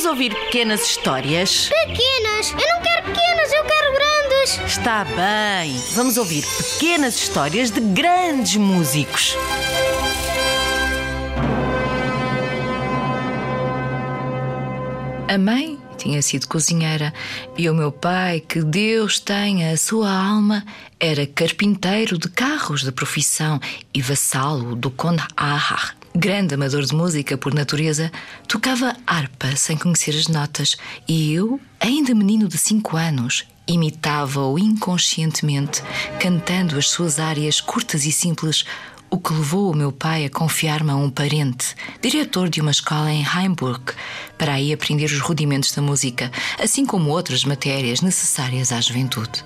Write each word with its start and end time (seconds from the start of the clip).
Vamos 0.00 0.18
ouvir 0.18 0.34
pequenas 0.34 0.80
histórias? 0.80 1.68
Pequenas! 1.68 2.52
Eu 2.52 2.74
não 2.74 2.80
quero 2.80 3.04
pequenas, 3.04 3.52
eu 3.52 3.64
quero 3.64 3.92
grandes! 3.92 4.60
Está 4.66 5.04
bem. 5.04 5.78
Vamos 5.92 6.16
ouvir 6.16 6.42
pequenas 6.42 7.16
histórias 7.16 7.70
de 7.70 7.80
grandes 7.80 8.56
músicos. 8.56 9.36
A 15.28 15.36
mãe 15.36 15.78
tinha 15.98 16.22
sido 16.22 16.48
cozinheira 16.48 17.12
e 17.58 17.68
o 17.68 17.74
meu 17.74 17.92
pai, 17.92 18.40
que 18.40 18.62
Deus 18.62 19.20
tenha 19.20 19.70
a 19.70 19.76
sua 19.76 20.10
alma, 20.10 20.64
era 20.98 21.26
carpinteiro 21.26 22.16
de 22.16 22.30
carros 22.30 22.80
de 22.80 22.90
profissão 22.90 23.60
e 23.92 24.00
vassalo 24.00 24.74
do 24.74 24.90
Conde 24.90 25.22
Ahar. 25.36 25.99
Grande 26.14 26.54
amador 26.54 26.82
de 26.82 26.94
música 26.94 27.38
por 27.38 27.54
natureza, 27.54 28.10
tocava 28.48 28.96
harpa 29.06 29.54
sem 29.54 29.76
conhecer 29.76 30.10
as 30.10 30.26
notas 30.26 30.76
e 31.06 31.32
eu, 31.32 31.60
ainda 31.78 32.12
menino 32.14 32.48
de 32.48 32.58
cinco 32.58 32.96
anos, 32.96 33.46
imitava-o 33.66 34.58
inconscientemente, 34.58 35.82
cantando 36.18 36.76
as 36.76 36.88
suas 36.88 37.20
áreas 37.20 37.60
curtas 37.60 38.04
e 38.04 38.10
simples, 38.10 38.64
o 39.08 39.18
que 39.18 39.32
levou 39.32 39.70
o 39.70 39.76
meu 39.76 39.92
pai 39.92 40.24
a 40.24 40.30
confiar-me 40.30 40.90
a 40.90 40.96
um 40.96 41.10
parente, 41.10 41.76
diretor 42.02 42.48
de 42.48 42.60
uma 42.60 42.72
escola 42.72 43.12
em 43.12 43.24
Heimburg, 43.24 43.92
para 44.36 44.54
aí 44.54 44.72
aprender 44.72 45.06
os 45.06 45.20
rudimentos 45.20 45.72
da 45.72 45.80
música, 45.80 46.30
assim 46.60 46.84
como 46.84 47.10
outras 47.10 47.44
matérias 47.44 48.00
necessárias 48.00 48.72
à 48.72 48.80
juventude. 48.80 49.44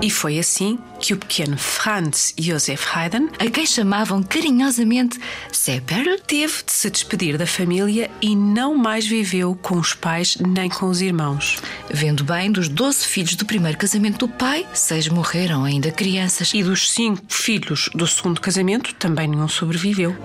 E 0.00 0.10
foi 0.10 0.38
assim 0.38 0.78
que 1.00 1.12
o 1.12 1.16
pequeno 1.16 1.56
Franz 1.58 2.32
Josef 2.38 2.86
Haydn, 2.94 3.28
A 3.38 3.50
quem 3.50 3.66
chamavam 3.66 4.22
carinhosamente 4.22 5.18
Seper, 5.50 6.20
teve 6.20 6.62
de 6.64 6.70
se 6.70 6.88
despedir 6.88 7.36
da 7.36 7.46
família 7.46 8.08
e 8.22 8.36
não 8.36 8.76
mais 8.76 9.06
viveu 9.06 9.58
com 9.60 9.76
os 9.76 9.94
pais 9.94 10.36
nem 10.36 10.68
com 10.68 10.86
os 10.86 11.00
irmãos. 11.00 11.58
vendo 11.90 12.22
bem 12.22 12.52
dos 12.52 12.68
doze 12.68 13.04
filhos 13.04 13.34
do 13.34 13.44
primeiro 13.44 13.76
casamento 13.76 14.18
do 14.18 14.28
pai, 14.28 14.64
seis 14.72 15.08
morreram 15.08 15.64
ainda 15.64 15.90
crianças. 15.90 16.52
E 16.54 16.62
dos 16.62 16.90
cinco 16.90 17.22
filhos 17.28 17.90
do 17.92 18.06
segundo 18.06 18.40
casamento, 18.40 18.94
também 18.94 19.26
nenhum 19.26 19.48
sobreviveu. 19.48 20.16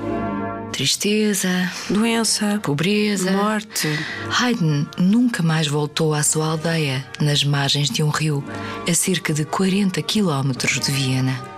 Tristeza, 0.74 1.72
Doença, 1.88 2.60
pobreza. 2.64 3.32
morte. 3.32 3.88
Haydn 4.42 4.88
nunca 4.98 5.44
mais 5.44 5.68
voltou 5.68 6.16
à 6.16 6.24
sua 6.24 6.48
aldeia, 6.48 7.06
nas 7.22 7.44
margens 7.44 7.92
de 7.92 8.02
um 8.02 8.10
rio, 8.10 8.44
a 8.90 8.94
cerca 8.96 9.32
de 9.34 9.46
40 9.46 10.02
quilómetros 10.02 10.80
de 10.80 10.92
Viena. 10.92 11.53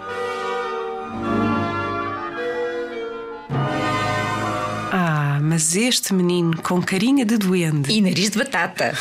Mas 5.56 5.74
este 5.74 6.14
menino 6.14 6.62
com 6.62 6.82
carinha 6.82 7.24
de 7.26 7.38
duende 7.38 7.90
E 7.90 8.02
nariz 8.02 8.30
de 8.30 8.38
batata. 8.38 8.94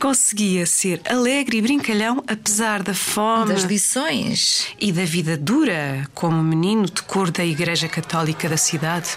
conseguia 0.00 0.66
ser 0.66 1.00
alegre 1.08 1.58
e 1.58 1.62
brincalhão 1.62 2.24
apesar 2.26 2.82
da 2.82 2.92
fome 2.92 3.52
Das 3.54 3.62
lições. 3.62 4.66
e 4.80 4.90
da 4.90 5.04
vida 5.04 5.36
dura, 5.36 6.08
como 6.12 6.42
menino 6.42 6.86
de 6.86 7.02
cor 7.02 7.30
da 7.30 7.44
Igreja 7.44 7.86
Católica 7.86 8.48
da 8.48 8.56
cidade. 8.56 9.10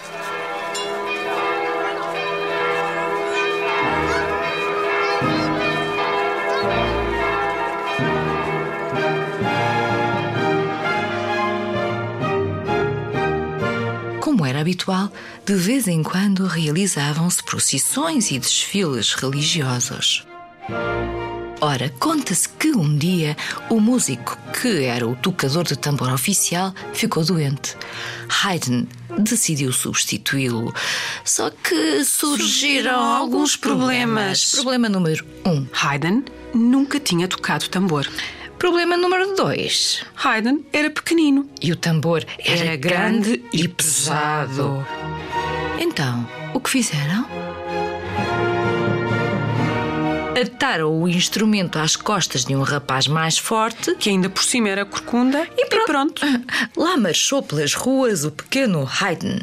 Habitual, 14.60 15.12
de 15.44 15.54
vez 15.54 15.88
em 15.88 16.02
quando 16.02 16.46
realizavam-se 16.46 17.42
procissões 17.42 18.30
e 18.30 18.38
desfiles 18.38 19.14
religiosos. 19.14 20.26
Ora, 21.62 21.92
conta-se 21.98 22.48
que 22.48 22.70
um 22.70 22.96
dia 22.96 23.36
o 23.68 23.80
músico, 23.80 24.38
que 24.60 24.84
era 24.84 25.06
o 25.06 25.14
tocador 25.14 25.64
de 25.64 25.76
tambor 25.76 26.10
oficial, 26.10 26.74
ficou 26.94 27.22
doente. 27.22 27.76
Haydn 28.42 28.86
decidiu 29.18 29.70
substituí-lo. 29.70 30.72
Só 31.22 31.50
que 31.50 32.02
surgiram 32.02 32.98
alguns 32.98 33.56
problemas. 33.56 34.52
Problema 34.52 34.88
número 34.88 35.26
um. 35.44 35.66
Haydn 35.72 36.24
nunca 36.54 36.98
tinha 36.98 37.28
tocado 37.28 37.68
tambor. 37.68 38.08
Problema 38.60 38.94
número 38.94 39.34
dois. 39.34 40.04
Haydn 40.22 40.66
era 40.70 40.90
pequenino. 40.90 41.48
E 41.62 41.72
o 41.72 41.76
tambor 41.76 42.26
era, 42.38 42.60
Era 42.60 42.76
grande 42.76 43.42
e 43.54 43.66
pesado. 43.66 44.86
Então, 45.80 46.28
o 46.52 46.60
que 46.60 46.68
fizeram? 46.68 47.26
Ataram 50.38 51.02
o 51.02 51.08
instrumento 51.08 51.78
às 51.78 51.96
costas 51.96 52.44
de 52.44 52.54
um 52.54 52.60
rapaz 52.60 53.06
mais 53.06 53.38
forte 53.38 53.94
que 53.94 54.10
ainda 54.10 54.28
por 54.28 54.44
cima 54.44 54.68
era 54.68 54.84
corcunda 54.84 55.48
e 55.56 55.66
pronto. 55.86 56.20
Lá 56.76 56.98
marchou 56.98 57.42
pelas 57.42 57.72
ruas 57.72 58.24
o 58.26 58.30
pequeno 58.30 58.86
Haydn, 59.00 59.38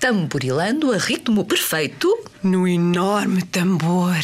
tamborilando 0.00 0.90
a 0.92 0.96
ritmo 0.96 1.44
perfeito. 1.44 2.08
No 2.42 2.66
enorme 2.66 3.42
tambor. 3.42 4.16